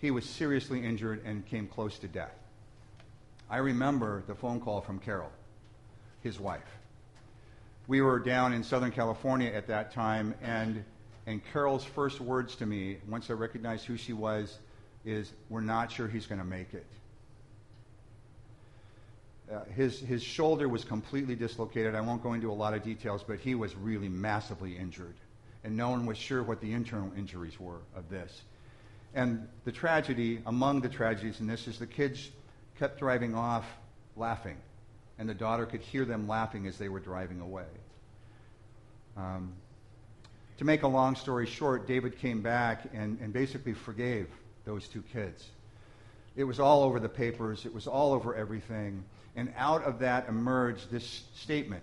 He 0.00 0.10
was 0.10 0.24
seriously 0.24 0.84
injured 0.84 1.22
and 1.24 1.46
came 1.46 1.66
close 1.66 1.98
to 1.98 2.08
death. 2.08 2.34
I 3.48 3.58
remember 3.58 4.22
the 4.26 4.34
phone 4.34 4.60
call 4.60 4.80
from 4.80 4.98
Carol, 4.98 5.30
his 6.22 6.38
wife. 6.38 6.78
We 7.86 8.00
were 8.00 8.18
down 8.18 8.52
in 8.52 8.62
Southern 8.62 8.92
California 8.92 9.50
at 9.50 9.66
that 9.66 9.92
time, 9.92 10.34
and 10.42 10.84
and 11.26 11.44
Carol's 11.52 11.84
first 11.84 12.20
words 12.20 12.56
to 12.56 12.66
me, 12.66 12.98
once 13.08 13.30
I 13.30 13.34
recognized 13.34 13.84
who 13.84 13.96
she 13.96 14.12
was, 14.12 14.58
is, 15.04 15.32
We're 15.48 15.60
not 15.60 15.92
sure 15.92 16.08
he's 16.08 16.26
going 16.26 16.40
to 16.40 16.46
make 16.46 16.74
it. 16.74 16.86
Uh, 19.52 19.64
his, 19.74 20.00
his 20.00 20.22
shoulder 20.22 20.68
was 20.68 20.84
completely 20.84 21.34
dislocated. 21.34 21.94
I 21.94 22.00
won't 22.00 22.22
go 22.22 22.34
into 22.34 22.50
a 22.50 22.54
lot 22.54 22.72
of 22.72 22.82
details, 22.82 23.24
but 23.26 23.40
he 23.40 23.54
was 23.54 23.74
really 23.76 24.08
massively 24.08 24.76
injured. 24.76 25.14
And 25.64 25.76
no 25.76 25.90
one 25.90 26.06
was 26.06 26.16
sure 26.16 26.42
what 26.42 26.60
the 26.60 26.72
internal 26.72 27.12
injuries 27.16 27.58
were 27.58 27.80
of 27.96 28.08
this. 28.08 28.42
And 29.14 29.48
the 29.64 29.72
tragedy, 29.72 30.40
among 30.46 30.80
the 30.80 30.88
tragedies 30.88 31.40
in 31.40 31.46
this, 31.46 31.66
is 31.66 31.78
the 31.78 31.86
kids 31.86 32.30
kept 32.78 32.98
driving 32.98 33.34
off 33.34 33.66
laughing. 34.16 34.56
And 35.18 35.28
the 35.28 35.34
daughter 35.34 35.66
could 35.66 35.80
hear 35.80 36.04
them 36.04 36.28
laughing 36.28 36.66
as 36.66 36.78
they 36.78 36.88
were 36.88 37.00
driving 37.00 37.40
away. 37.40 37.66
Um, 39.16 39.52
to 40.58 40.64
make 40.64 40.82
a 40.82 40.88
long 40.88 41.16
story 41.16 41.46
short, 41.46 41.86
David 41.86 42.18
came 42.18 42.42
back 42.42 42.84
and, 42.92 43.18
and 43.20 43.32
basically 43.32 43.74
forgave 43.74 44.28
those 44.64 44.86
two 44.88 45.02
kids. 45.12 45.48
It 46.36 46.44
was 46.44 46.60
all 46.60 46.84
over 46.84 47.00
the 47.00 47.08
papers, 47.08 47.66
it 47.66 47.74
was 47.74 47.86
all 47.86 48.12
over 48.12 48.34
everything. 48.34 49.04
And 49.36 49.52
out 49.56 49.84
of 49.84 49.98
that 50.00 50.28
emerged 50.28 50.90
this 50.90 51.24
statement, 51.34 51.82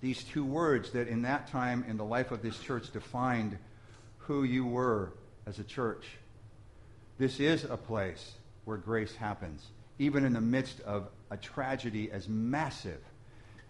these 0.00 0.22
two 0.24 0.44
words 0.44 0.92
that 0.92 1.08
in 1.08 1.22
that 1.22 1.48
time 1.48 1.84
in 1.88 1.96
the 1.96 2.04
life 2.04 2.30
of 2.30 2.42
this 2.42 2.58
church 2.58 2.92
defined 2.92 3.58
who 4.18 4.44
you 4.44 4.64
were 4.64 5.12
as 5.46 5.58
a 5.58 5.64
church. 5.64 6.04
This 7.20 7.38
is 7.38 7.64
a 7.64 7.76
place 7.76 8.32
where 8.64 8.78
grace 8.78 9.14
happens, 9.14 9.66
even 9.98 10.24
in 10.24 10.32
the 10.32 10.40
midst 10.40 10.80
of 10.80 11.10
a 11.30 11.36
tragedy 11.36 12.10
as 12.10 12.30
massive 12.30 13.02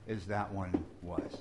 as 0.07 0.25
that 0.27 0.53
one 0.53 0.85
was. 1.03 1.37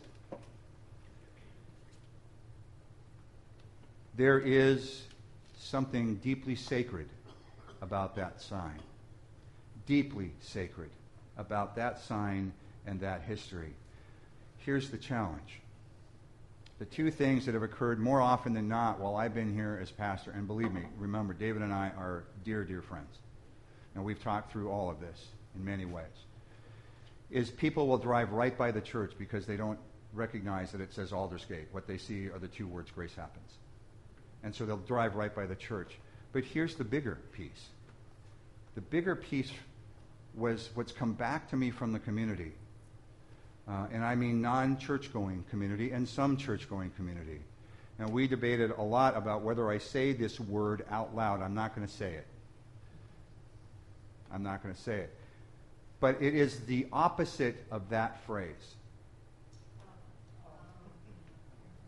There 4.15 4.39
is 4.39 5.03
something 5.59 6.15
deeply 6.15 6.55
sacred 6.55 7.09
about 7.79 8.15
that 8.15 8.41
sign. 8.41 8.79
Deeply 9.85 10.31
sacred 10.39 10.89
about 11.37 11.75
that 11.75 11.99
sign 11.99 12.53
and 12.87 12.99
that 13.01 13.21
history. 13.21 13.75
Here's 14.57 14.89
the 14.89 14.97
challenge. 14.97 15.61
The 16.79 16.85
two 16.85 17.11
things 17.11 17.45
that 17.45 17.53
have 17.53 17.63
occurred 17.63 17.99
more 17.99 18.21
often 18.21 18.53
than 18.53 18.67
not 18.67 18.99
while 18.99 19.15
I've 19.15 19.33
been 19.33 19.53
here 19.53 19.77
as 19.81 19.91
pastor, 19.91 20.31
and 20.31 20.47
believe 20.47 20.71
me, 20.71 20.83
remember, 20.97 21.33
David 21.33 21.61
and 21.61 21.73
I 21.73 21.89
are 21.97 22.23
dear, 22.45 22.63
dear 22.63 22.81
friends. 22.81 23.17
And 23.95 24.03
we've 24.03 24.21
talked 24.21 24.51
through 24.51 24.71
all 24.71 24.89
of 24.89 25.01
this 25.01 25.27
in 25.55 25.65
many 25.65 25.85
ways. 25.85 26.05
Is 27.29 27.49
people 27.49 27.87
will 27.87 27.97
drive 27.97 28.31
right 28.31 28.57
by 28.57 28.71
the 28.71 28.81
church 28.81 29.13
because 29.19 29.45
they 29.45 29.57
don't 29.57 29.79
recognize 30.13 30.71
that 30.71 30.81
it 30.81 30.93
says 30.93 31.11
Aldersgate. 31.11 31.67
What 31.71 31.85
they 31.85 31.97
see 31.97 32.29
are 32.29 32.39
the 32.39 32.47
two 32.47 32.65
words, 32.65 32.89
grace 32.91 33.13
happens 33.13 33.51
and 34.43 34.55
so 34.55 34.65
they'll 34.65 34.77
drive 34.77 35.15
right 35.15 35.33
by 35.33 35.45
the 35.45 35.55
church. 35.55 35.97
But 36.31 36.43
here's 36.43 36.75
the 36.75 36.83
bigger 36.83 37.17
piece. 37.33 37.69
The 38.75 38.81
bigger 38.81 39.15
piece 39.15 39.51
was 40.35 40.69
what's 40.75 40.91
come 40.91 41.13
back 41.13 41.49
to 41.49 41.55
me 41.55 41.71
from 41.71 41.91
the 41.91 41.99
community. 41.99 42.53
Uh, 43.69 43.85
and 43.93 44.03
I 44.03 44.15
mean 44.15 44.41
non 44.41 44.77
church 44.77 45.13
going 45.13 45.43
community 45.49 45.91
and 45.91 46.07
some 46.07 46.37
church 46.37 46.67
going 46.69 46.89
community. 46.91 47.39
Now, 47.99 48.07
we 48.07 48.27
debated 48.27 48.71
a 48.71 48.81
lot 48.81 49.17
about 49.17 49.41
whether 49.41 49.69
I 49.69 49.77
say 49.77 50.13
this 50.13 50.39
word 50.39 50.85
out 50.89 51.15
loud. 51.15 51.41
I'm 51.41 51.53
not 51.53 51.75
going 51.75 51.85
to 51.85 51.93
say 51.93 52.13
it. 52.13 52.25
I'm 54.31 54.41
not 54.41 54.63
going 54.63 54.73
to 54.73 54.81
say 54.81 54.99
it. 54.99 55.13
But 55.99 56.21
it 56.21 56.33
is 56.33 56.61
the 56.61 56.87
opposite 56.93 57.65
of 57.71 57.89
that 57.89 58.23
phrase. 58.25 58.75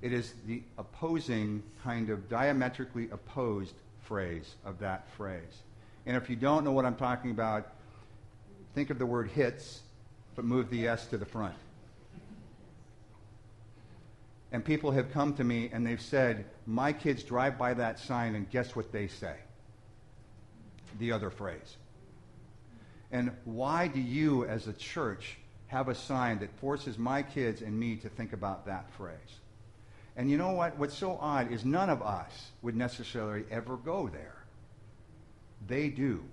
It 0.01 0.11
is 0.11 0.33
the 0.45 0.63
opposing, 0.77 1.63
kind 1.83 2.09
of 2.09 2.27
diametrically 2.27 3.07
opposed 3.11 3.75
phrase 4.01 4.55
of 4.65 4.79
that 4.79 5.07
phrase. 5.15 5.61
And 6.05 6.17
if 6.17 6.29
you 6.29 6.35
don't 6.35 6.65
know 6.65 6.73
what 6.73 6.85
I'm 6.85 6.95
talking 6.95 7.31
about, 7.31 7.73
think 8.75 8.89
of 8.89 8.99
the 8.99 9.05
word 9.05 9.29
hits, 9.29 9.81
but 10.35 10.43
move 10.43 10.69
the 10.69 10.87
S 10.87 11.05
to 11.07 11.17
the 11.17 11.25
front. 11.25 11.55
And 14.51 14.65
people 14.65 14.91
have 14.91 15.11
come 15.11 15.33
to 15.35 15.43
me 15.43 15.69
and 15.71 15.85
they've 15.85 16.01
said, 16.01 16.45
My 16.65 16.91
kids 16.91 17.23
drive 17.23 17.57
by 17.57 17.73
that 17.75 17.99
sign, 17.99 18.35
and 18.35 18.49
guess 18.49 18.75
what 18.75 18.91
they 18.91 19.07
say? 19.07 19.35
The 20.99 21.13
other 21.13 21.29
phrase. 21.29 21.77
And 23.11 23.31
why 23.45 23.87
do 23.87 23.99
you, 23.99 24.45
as 24.45 24.67
a 24.67 24.73
church, 24.73 25.37
have 25.67 25.87
a 25.87 25.95
sign 25.95 26.39
that 26.39 26.49
forces 26.59 26.97
my 26.97 27.23
kids 27.23 27.61
and 27.61 27.79
me 27.79 27.95
to 27.97 28.09
think 28.09 28.33
about 28.33 28.65
that 28.65 28.91
phrase? 28.91 29.15
And 30.17 30.29
you 30.29 30.37
know 30.37 30.51
what? 30.51 30.77
What's 30.77 30.97
so 30.97 31.17
odd 31.21 31.51
is 31.51 31.63
none 31.63 31.89
of 31.89 32.01
us 32.01 32.51
would 32.61 32.75
necessarily 32.75 33.45
ever 33.49 33.77
go 33.77 34.09
there. 34.09 34.35
They 35.67 35.87
do. 35.87 36.23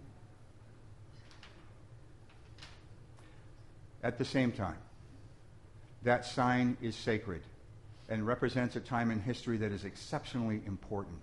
At 4.02 4.18
the 4.18 4.24
same 4.24 4.50
time, 4.50 4.78
that 6.02 6.24
sign 6.24 6.76
is 6.80 6.96
sacred 6.96 7.42
and 8.08 8.26
represents 8.26 8.76
a 8.76 8.80
time 8.80 9.10
in 9.10 9.20
history 9.20 9.58
that 9.58 9.72
is 9.72 9.84
exceptionally 9.84 10.62
important. 10.66 11.20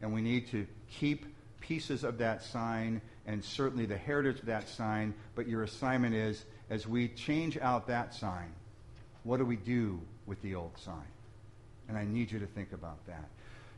And 0.00 0.12
we 0.12 0.22
need 0.22 0.48
to 0.50 0.66
keep 0.90 1.26
pieces 1.60 2.04
of 2.04 2.18
that 2.18 2.42
sign 2.42 3.00
and 3.26 3.42
certainly 3.42 3.86
the 3.86 3.96
heritage 3.96 4.40
of 4.40 4.46
that 4.46 4.68
sign. 4.68 5.14
But 5.34 5.48
your 5.48 5.62
assignment 5.62 6.14
is 6.14 6.44
as 6.70 6.86
we 6.86 7.08
change 7.08 7.58
out 7.58 7.86
that 7.88 8.14
sign, 8.14 8.52
what 9.22 9.38
do 9.38 9.44
we 9.44 9.56
do 9.56 10.00
with 10.26 10.40
the 10.42 10.54
old 10.54 10.76
sign? 10.78 11.06
And 11.88 11.96
I 11.98 12.04
need 12.04 12.30
you 12.30 12.38
to 12.38 12.46
think 12.46 12.72
about 12.72 13.06
that. 13.06 13.28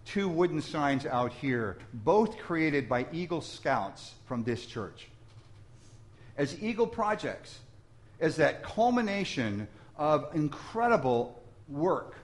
Two 0.05 0.29
wooden 0.29 0.63
signs 0.63 1.05
out 1.05 1.33
here, 1.33 1.79
both 1.93 2.39
created 2.39 2.89
by 2.89 3.07
Eagle 3.13 3.41
Scouts 3.41 4.15
from 4.27 4.45
this 4.45 4.65
church. 4.65 5.09
As 6.37 6.63
Eagle 6.63 6.87
projects, 6.87 7.59
as 8.21 8.37
that 8.37 8.63
culmination 8.63 9.67
of 9.97 10.29
incredible 10.35 11.43
work 11.69 12.17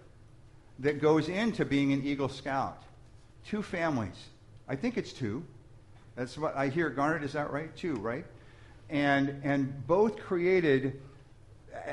that 0.78 1.00
goes 1.00 1.28
into 1.28 1.64
being 1.64 1.92
an 1.92 2.04
Eagle 2.04 2.28
Scout. 2.28 2.82
Two 3.46 3.62
families. 3.62 4.28
I 4.68 4.76
think 4.76 4.96
it's 4.96 5.12
two. 5.12 5.42
That's 6.16 6.36
what 6.36 6.56
I 6.56 6.68
hear 6.68 6.90
Garnet, 6.90 7.22
Is 7.22 7.32
that 7.32 7.50
right? 7.50 7.74
Two, 7.76 7.94
right? 7.94 8.24
And, 8.90 9.40
and 9.42 9.86
both 9.86 10.18
created 10.18 11.00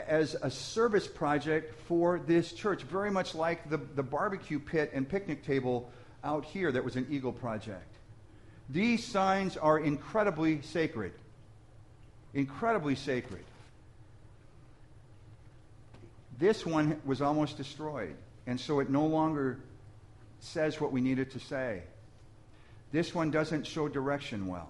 as 0.08 0.36
a 0.42 0.52
service 0.52 1.08
project 1.08 1.74
for 1.88 2.20
this 2.20 2.52
church, 2.52 2.84
very 2.84 3.10
much 3.10 3.34
like 3.34 3.70
the, 3.70 3.78
the 3.96 4.04
barbecue 4.04 4.60
pit 4.60 4.92
and 4.94 5.08
picnic 5.08 5.44
table 5.46 5.90
out 6.24 6.44
here 6.44 6.72
that 6.72 6.84
was 6.84 6.96
an 6.96 7.08
Eagle 7.10 7.32
project. 7.32 7.96
These 8.70 9.06
signs 9.06 9.58
are 9.58 9.80
incredibly 9.80 10.62
sacred. 10.62 11.14
Incredibly 12.34 12.96
sacred. 12.96 13.44
This 16.40 16.66
one 16.66 17.00
was 17.06 17.22
almost 17.22 17.58
destroyed, 17.58 18.16
and 18.48 18.60
so 18.60 18.80
it 18.80 18.90
no 18.90 19.06
longer 19.06 19.60
says 20.40 20.80
what 20.80 20.92
we 20.94 21.02
needed 21.02 21.32
to 21.32 21.40
say. 21.40 21.84
This 22.92 23.14
one 23.14 23.30
doesn't 23.30 23.68
show 23.68 23.88
direction 23.88 24.48
well. 24.48 24.70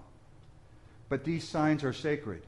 But 1.10 1.24
these 1.24 1.48
signs 1.48 1.84
are 1.84 1.94
sacred. 1.94 2.42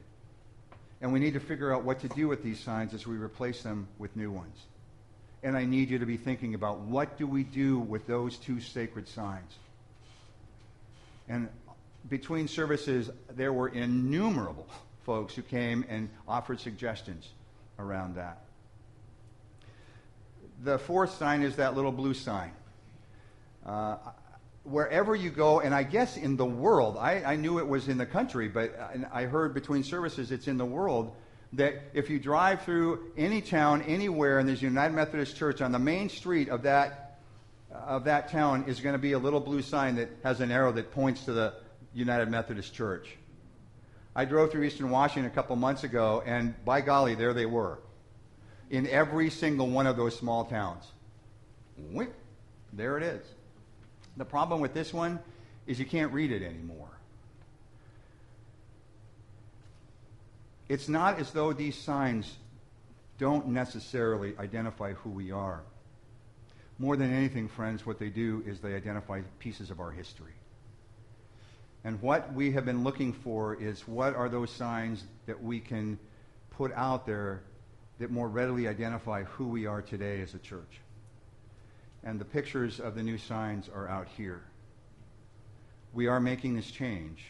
And 1.00 1.12
we 1.12 1.18
need 1.18 1.34
to 1.34 1.40
figure 1.40 1.74
out 1.74 1.82
what 1.82 2.00
to 2.00 2.08
do 2.08 2.28
with 2.28 2.42
these 2.42 2.60
signs 2.60 2.94
as 2.94 3.06
we 3.06 3.16
replace 3.16 3.62
them 3.62 3.88
with 3.98 4.14
new 4.16 4.30
ones. 4.30 4.56
And 5.42 5.56
I 5.56 5.64
need 5.64 5.90
you 5.90 5.98
to 5.98 6.06
be 6.06 6.16
thinking 6.16 6.54
about 6.54 6.80
what 6.80 7.18
do 7.18 7.26
we 7.26 7.42
do 7.42 7.78
with 7.78 8.06
those 8.06 8.36
two 8.36 8.60
sacred 8.60 9.08
signs? 9.08 9.56
And 11.28 11.48
between 12.08 12.46
services, 12.46 13.10
there 13.34 13.52
were 13.52 13.68
innumerable 13.68 14.68
folks 15.04 15.34
who 15.34 15.42
came 15.42 15.84
and 15.88 16.08
offered 16.28 16.60
suggestions 16.60 17.28
around 17.78 18.14
that. 18.16 18.42
The 20.62 20.78
fourth 20.78 21.14
sign 21.18 21.42
is 21.42 21.56
that 21.56 21.74
little 21.74 21.90
blue 21.90 22.14
sign. 22.14 22.52
Uh, 23.66 23.96
wherever 24.62 25.16
you 25.16 25.30
go, 25.30 25.58
and 25.58 25.74
I 25.74 25.82
guess 25.82 26.16
in 26.16 26.36
the 26.36 26.46
world, 26.46 26.96
I, 26.96 27.22
I 27.24 27.36
knew 27.36 27.58
it 27.58 27.66
was 27.66 27.88
in 27.88 27.98
the 27.98 28.06
country, 28.06 28.48
but 28.48 28.78
I 29.12 29.24
heard 29.24 29.54
between 29.54 29.82
services 29.82 30.30
it's 30.30 30.46
in 30.46 30.58
the 30.58 30.64
world, 30.64 31.16
that 31.54 31.82
if 31.94 32.08
you 32.08 32.20
drive 32.20 32.62
through 32.62 33.10
any 33.16 33.40
town, 33.40 33.82
anywhere, 33.82 34.38
and 34.38 34.48
there's 34.48 34.62
a 34.62 34.66
United 34.66 34.94
Methodist 34.94 35.36
Church 35.36 35.60
on 35.60 35.72
the 35.72 35.80
main 35.80 36.08
street 36.08 36.48
of 36.48 36.62
that, 36.62 37.18
of 37.72 38.04
that 38.04 38.30
town 38.30 38.64
is 38.68 38.80
going 38.80 38.94
to 38.94 39.00
be 39.00 39.12
a 39.12 39.18
little 39.18 39.40
blue 39.40 39.62
sign 39.62 39.96
that 39.96 40.10
has 40.22 40.40
an 40.40 40.52
arrow 40.52 40.70
that 40.72 40.92
points 40.92 41.24
to 41.24 41.32
the 41.32 41.54
United 41.92 42.30
Methodist 42.30 42.72
Church. 42.72 43.16
I 44.14 44.26
drove 44.26 44.52
through 44.52 44.62
Eastern 44.62 44.90
Washington 44.90 45.30
a 45.30 45.34
couple 45.34 45.56
months 45.56 45.82
ago, 45.82 46.22
and 46.24 46.54
by 46.64 46.82
golly, 46.82 47.16
there 47.16 47.34
they 47.34 47.46
were. 47.46 47.80
In 48.72 48.88
every 48.88 49.30
single 49.30 49.68
one 49.68 49.86
of 49.86 49.96
those 49.96 50.18
small 50.18 50.46
towns. 50.46 50.84
There 52.72 52.96
it 52.96 53.04
is. 53.04 53.24
The 54.16 54.24
problem 54.24 54.60
with 54.60 54.74
this 54.74 54.92
one 54.92 55.20
is 55.66 55.78
you 55.78 55.86
can't 55.86 56.12
read 56.12 56.32
it 56.32 56.42
anymore. 56.42 56.88
It's 60.68 60.88
not 60.88 61.20
as 61.20 61.30
though 61.32 61.52
these 61.52 61.76
signs 61.76 62.34
don't 63.18 63.48
necessarily 63.48 64.34
identify 64.38 64.94
who 64.94 65.10
we 65.10 65.30
are. 65.30 65.62
More 66.78 66.96
than 66.96 67.12
anything, 67.12 67.48
friends, 67.48 67.84
what 67.84 67.98
they 67.98 68.08
do 68.08 68.42
is 68.46 68.60
they 68.60 68.74
identify 68.74 69.20
pieces 69.38 69.70
of 69.70 69.80
our 69.80 69.90
history. 69.90 70.32
And 71.84 72.00
what 72.00 72.32
we 72.32 72.52
have 72.52 72.64
been 72.64 72.84
looking 72.84 73.12
for 73.12 73.54
is 73.54 73.86
what 73.86 74.16
are 74.16 74.30
those 74.30 74.50
signs 74.50 75.04
that 75.26 75.42
we 75.42 75.60
can 75.60 75.98
put 76.50 76.72
out 76.72 77.06
there 77.06 77.42
that 77.98 78.10
more 78.10 78.28
readily 78.28 78.68
identify 78.68 79.24
who 79.24 79.48
we 79.48 79.66
are 79.66 79.82
today 79.82 80.20
as 80.20 80.34
a 80.34 80.38
church 80.38 80.80
and 82.04 82.20
the 82.20 82.24
pictures 82.24 82.80
of 82.80 82.94
the 82.94 83.02
new 83.02 83.18
signs 83.18 83.68
are 83.72 83.88
out 83.88 84.08
here. 84.16 84.42
We 85.92 86.06
are 86.08 86.20
making 86.20 86.56
this 86.56 86.70
change, 86.70 87.24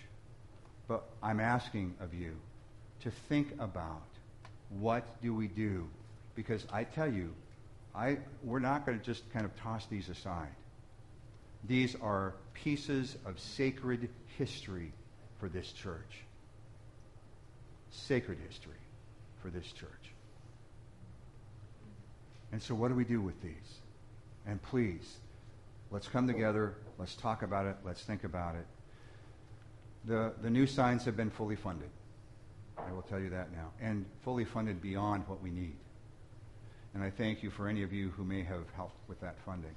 but 0.89 1.05
I'm 1.23 1.41
asking 1.41 1.95
of 2.01 2.15
you 2.15 2.37
to 3.01 3.11
think 3.29 3.53
about 3.59 4.03
what 4.71 5.21
do 5.21 5.35
we 5.35 5.49
do? 5.49 5.89
Because 6.35 6.67
I 6.73 6.85
tell 6.85 7.13
you, 7.13 7.35
I, 7.95 8.19
we're 8.43 8.61
not 8.61 8.87
going 8.87 8.99
to 8.99 9.05
just 9.05 9.31
kind 9.33 9.45
of 9.45 9.55
toss 9.57 9.85
these 9.87 10.09
aside. 10.09 10.55
These 11.65 11.95
are 12.01 12.35
pieces 12.55 13.17
of 13.27 13.39
sacred 13.39 14.09
history 14.39 14.93
for 15.39 15.49
this 15.49 15.71
church. 15.73 16.23
Sacred 17.91 18.39
history 18.49 18.73
for 19.43 19.51
this 19.51 19.71
church. 19.73 20.12
And 22.53 22.63
so, 22.63 22.75
what 22.75 22.89
do 22.89 22.95
we 22.95 23.05
do 23.05 23.21
with 23.21 23.41
these? 23.43 23.81
And 24.47 24.63
please, 24.63 25.17
let's 25.91 26.07
come 26.07 26.27
together, 26.27 26.75
let's 26.99 27.17
talk 27.17 27.43
about 27.43 27.67
it, 27.67 27.77
let's 27.85 28.03
think 28.03 28.25
about 28.25 28.55
it. 28.55 28.67
The, 30.05 30.33
the 30.43 30.51
new 30.51 30.67
signs 30.67 31.05
have 31.05 31.17
been 31.17 31.31
fully 31.31 31.57
funded. 31.57 31.89
I 32.77 32.93
will 32.93 33.03
tell 33.03 33.21
you 33.21 33.31
that 33.31 33.53
now. 33.53 33.71
And 33.81 34.05
fully 34.23 34.45
funded 34.45 34.83
beyond 34.83 35.25
what 35.29 35.43
we 35.43 35.51
need. 35.51 35.77
And 36.95 37.03
I 37.03 37.11
thank 37.11 37.43
you 37.43 37.51
for 37.51 37.69
any 37.69 37.83
of 37.83 37.93
you 37.93 38.11
who 38.11 38.25
may 38.25 38.43
have 38.43 38.65
helped 38.77 39.09
with 39.09 39.21
that 39.21 39.39
funding. 39.47 39.75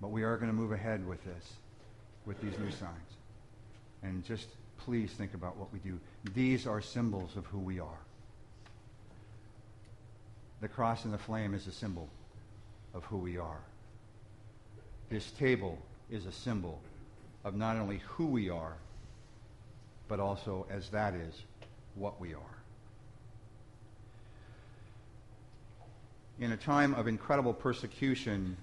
But 0.00 0.08
we 0.08 0.22
are 0.22 0.36
going 0.36 0.50
to 0.50 0.56
move 0.56 0.72
ahead 0.72 1.06
with 1.06 1.22
this, 1.24 1.54
with 2.24 2.40
these 2.40 2.58
new 2.58 2.70
signs. 2.70 3.16
And 4.02 4.24
just 4.24 4.48
please 4.78 5.10
think 5.12 5.34
about 5.34 5.56
what 5.56 5.72
we 5.72 5.80
do. 5.80 5.98
These 6.34 6.66
are 6.66 6.80
symbols 6.80 7.36
of 7.36 7.44
who 7.46 7.58
we 7.58 7.80
are. 7.80 7.98
The 10.60 10.68
cross 10.68 11.04
and 11.04 11.12
the 11.12 11.18
flame 11.18 11.54
is 11.54 11.66
a 11.66 11.72
symbol 11.72 12.08
of 12.94 13.04
who 13.04 13.18
we 13.18 13.36
are. 13.36 13.60
This 15.10 15.30
table 15.32 15.78
is 16.10 16.26
a 16.26 16.32
symbol 16.32 16.80
of 17.44 17.54
not 17.54 17.76
only 17.76 17.98
who 18.06 18.26
we 18.26 18.48
are, 18.48 18.76
but 20.08 20.18
also 20.18 20.66
as 20.70 20.88
that 20.90 21.14
is 21.14 21.34
what 21.94 22.20
we 22.20 22.34
are. 22.34 22.40
In 26.38 26.52
a 26.52 26.56
time 26.56 26.94
of 26.94 27.06
incredible 27.08 27.54
persecution, 27.54 28.56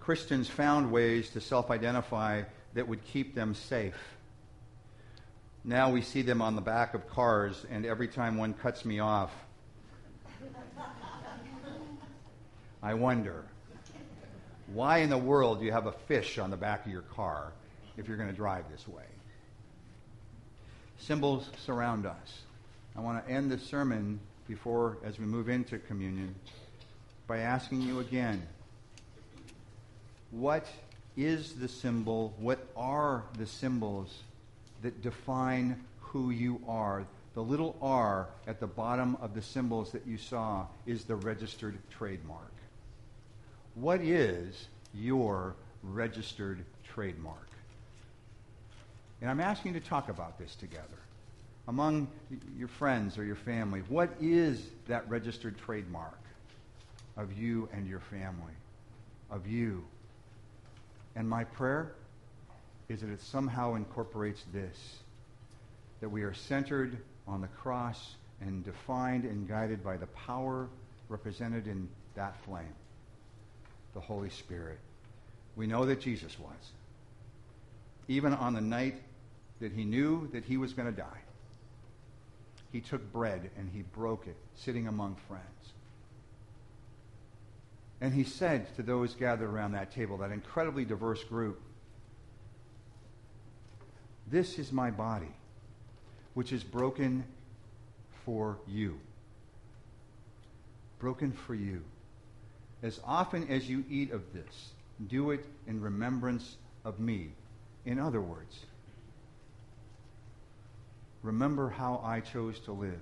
Christians 0.00 0.48
found 0.48 0.90
ways 0.90 1.30
to 1.30 1.40
self 1.40 1.70
identify 1.70 2.42
that 2.74 2.88
would 2.88 3.04
keep 3.04 3.34
them 3.34 3.54
safe. 3.54 4.16
Now 5.64 5.90
we 5.90 6.02
see 6.02 6.22
them 6.22 6.42
on 6.42 6.56
the 6.56 6.62
back 6.62 6.94
of 6.94 7.08
cars, 7.08 7.64
and 7.70 7.86
every 7.86 8.08
time 8.08 8.36
one 8.36 8.54
cuts 8.54 8.84
me 8.84 8.98
off, 8.98 9.30
I 12.82 12.94
wonder, 12.94 13.44
why 14.72 14.98
in 14.98 15.10
the 15.10 15.18
world 15.18 15.60
do 15.60 15.64
you 15.64 15.72
have 15.72 15.86
a 15.86 15.92
fish 15.92 16.38
on 16.38 16.50
the 16.50 16.56
back 16.56 16.84
of 16.84 16.90
your 16.90 17.02
car 17.02 17.52
if 17.96 18.08
you're 18.08 18.16
going 18.16 18.30
to 18.30 18.34
drive 18.34 18.64
this 18.70 18.88
way? 18.88 19.04
Symbols 20.98 21.48
surround 21.64 22.06
us. 22.06 22.42
I 22.96 23.00
want 23.00 23.24
to 23.24 23.32
end 23.32 23.50
the 23.50 23.58
sermon 23.58 24.18
before, 24.48 24.98
as 25.04 25.18
we 25.18 25.26
move 25.26 25.48
into 25.48 25.78
communion, 25.78 26.34
by 27.26 27.38
asking 27.38 27.82
you 27.82 28.00
again 28.00 28.42
what 30.32 30.66
is 31.16 31.52
the 31.52 31.68
symbol? 31.68 32.34
What 32.38 32.66
are 32.74 33.24
the 33.38 33.46
symbols 33.46 34.22
that 34.82 35.02
define 35.02 35.84
who 36.00 36.30
you 36.30 36.60
are? 36.66 37.04
The 37.34 37.42
little 37.42 37.76
r 37.80 38.28
at 38.46 38.60
the 38.60 38.66
bottom 38.66 39.16
of 39.20 39.34
the 39.34 39.42
symbols 39.42 39.92
that 39.92 40.06
you 40.06 40.18
saw 40.18 40.66
is 40.86 41.04
the 41.04 41.16
registered 41.16 41.78
trademark. 41.90 42.51
What 43.74 44.00
is 44.02 44.66
your 44.94 45.54
registered 45.82 46.64
trademark? 46.92 47.48
And 49.20 49.30
I'm 49.30 49.40
asking 49.40 49.74
you 49.74 49.80
to 49.80 49.86
talk 49.86 50.08
about 50.08 50.38
this 50.38 50.54
together. 50.56 50.86
Among 51.68 52.08
your 52.58 52.68
friends 52.68 53.16
or 53.16 53.24
your 53.24 53.36
family, 53.36 53.80
what 53.88 54.10
is 54.20 54.66
that 54.88 55.08
registered 55.08 55.56
trademark 55.58 56.18
of 57.16 57.32
you 57.38 57.68
and 57.72 57.86
your 57.86 58.00
family? 58.00 58.52
Of 59.30 59.46
you? 59.46 59.84
And 61.14 61.28
my 61.28 61.44
prayer 61.44 61.92
is 62.88 63.00
that 63.00 63.10
it 63.10 63.22
somehow 63.22 63.74
incorporates 63.74 64.44
this 64.52 64.96
that 66.00 66.08
we 66.08 66.22
are 66.24 66.34
centered 66.34 66.98
on 67.28 67.40
the 67.40 67.46
cross 67.46 68.16
and 68.40 68.64
defined 68.64 69.24
and 69.24 69.48
guided 69.48 69.84
by 69.84 69.96
the 69.96 70.08
power 70.08 70.68
represented 71.08 71.68
in 71.68 71.88
that 72.16 72.36
flame 72.44 72.74
the 73.94 74.00
Holy 74.00 74.30
Spirit. 74.30 74.78
We 75.56 75.66
know 75.66 75.84
that 75.86 76.00
Jesus 76.00 76.38
was. 76.38 76.72
Even 78.08 78.32
on 78.32 78.54
the 78.54 78.60
night 78.60 79.00
that 79.60 79.72
he 79.72 79.84
knew 79.84 80.28
that 80.32 80.44
he 80.44 80.56
was 80.56 80.72
going 80.72 80.90
to 80.90 80.96
die, 80.96 81.20
he 82.72 82.80
took 82.80 83.12
bread 83.12 83.50
and 83.56 83.70
he 83.72 83.82
broke 83.82 84.26
it, 84.26 84.36
sitting 84.54 84.88
among 84.88 85.16
friends. 85.28 85.44
And 88.00 88.12
he 88.12 88.24
said 88.24 88.74
to 88.76 88.82
those 88.82 89.14
gathered 89.14 89.48
around 89.48 89.72
that 89.72 89.92
table, 89.92 90.18
that 90.18 90.32
incredibly 90.32 90.84
diverse 90.84 91.22
group, 91.22 91.60
This 94.26 94.58
is 94.58 94.72
my 94.72 94.90
body, 94.90 95.32
which 96.34 96.52
is 96.52 96.64
broken 96.64 97.24
for 98.24 98.58
you. 98.66 98.98
Broken 100.98 101.32
for 101.32 101.54
you. 101.54 101.82
As 102.82 103.00
often 103.04 103.48
as 103.48 103.68
you 103.68 103.84
eat 103.88 104.10
of 104.10 104.22
this, 104.32 104.72
do 105.08 105.30
it 105.30 105.44
in 105.66 105.80
remembrance 105.80 106.56
of 106.84 106.98
me. 106.98 107.32
In 107.84 107.98
other 107.98 108.20
words, 108.20 108.58
remember 111.22 111.68
how 111.68 112.00
I 112.04 112.20
chose 112.20 112.58
to 112.60 112.72
live 112.72 113.00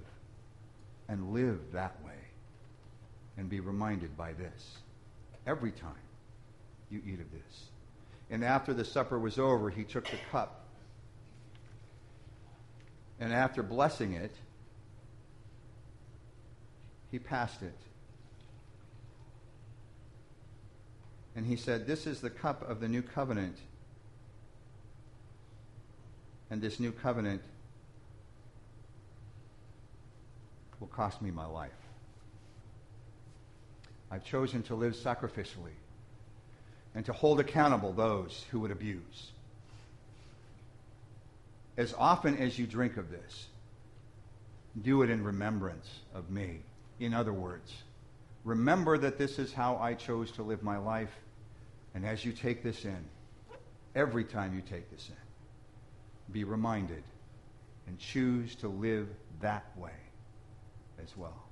and 1.08 1.32
live 1.32 1.58
that 1.72 1.96
way 2.04 2.12
and 3.36 3.48
be 3.48 3.60
reminded 3.60 4.16
by 4.16 4.34
this 4.34 4.76
every 5.46 5.72
time 5.72 5.94
you 6.90 7.00
eat 7.06 7.20
of 7.20 7.30
this. 7.32 7.64
And 8.30 8.44
after 8.44 8.74
the 8.74 8.84
supper 8.84 9.18
was 9.18 9.38
over, 9.38 9.70
he 9.70 9.84
took 9.84 10.04
the 10.04 10.18
cup. 10.30 10.66
And 13.18 13.32
after 13.32 13.62
blessing 13.62 14.12
it, 14.12 14.34
he 17.10 17.18
passed 17.18 17.62
it. 17.62 17.74
And 21.36 21.46
he 21.46 21.56
said, 21.56 21.86
This 21.86 22.06
is 22.06 22.20
the 22.20 22.30
cup 22.30 22.68
of 22.68 22.80
the 22.80 22.88
new 22.88 23.02
covenant. 23.02 23.56
And 26.50 26.60
this 26.60 26.80
new 26.80 26.92
covenant 26.92 27.42
will 30.80 30.88
cost 30.88 31.22
me 31.22 31.30
my 31.30 31.46
life. 31.46 31.70
I've 34.10 34.24
chosen 34.24 34.62
to 34.64 34.74
live 34.74 34.94
sacrificially 34.94 35.76
and 36.94 37.06
to 37.06 37.12
hold 37.12 37.38
accountable 37.38 37.92
those 37.92 38.44
who 38.50 38.60
would 38.60 38.72
abuse. 38.72 39.30
As 41.76 41.94
often 41.96 42.36
as 42.38 42.58
you 42.58 42.66
drink 42.66 42.96
of 42.96 43.10
this, 43.10 43.46
do 44.82 45.02
it 45.02 45.10
in 45.10 45.22
remembrance 45.22 45.88
of 46.14 46.30
me. 46.30 46.60
In 46.98 47.14
other 47.14 47.32
words, 47.32 47.72
remember 48.44 48.98
that 48.98 49.18
this 49.18 49.38
is 49.38 49.52
how 49.52 49.76
I 49.76 49.94
chose 49.94 50.30
to 50.32 50.42
live 50.42 50.62
my 50.62 50.78
life. 50.78 51.14
And 51.94 52.06
as 52.06 52.24
you 52.24 52.32
take 52.32 52.62
this 52.62 52.84
in, 52.84 53.04
every 53.94 54.24
time 54.24 54.54
you 54.54 54.62
take 54.62 54.90
this 54.90 55.08
in, 55.08 56.32
be 56.32 56.44
reminded 56.44 57.02
and 57.86 57.98
choose 57.98 58.54
to 58.56 58.68
live 58.68 59.08
that 59.40 59.76
way 59.76 59.90
as 61.02 61.16
well. 61.16 61.49